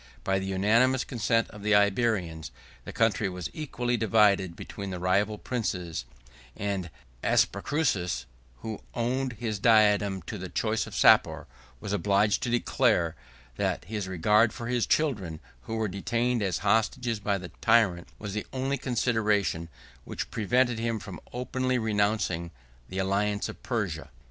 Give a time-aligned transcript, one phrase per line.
[0.23, 2.49] By the unanimous consent of the Iberians,
[2.85, 6.05] the country was equally divided between the rival princes;
[6.57, 6.89] and
[7.23, 8.25] Aspacuras,
[8.61, 11.45] who owed his diadem to the choice of Sapor,
[11.79, 13.15] was obliged to declare,
[13.57, 18.33] that his regard for his children, who were detained as hostages by the tyrant, was
[18.33, 19.69] the only consideration
[20.03, 22.49] which prevented him from openly renouncing
[22.89, 24.09] the alliance of Persia.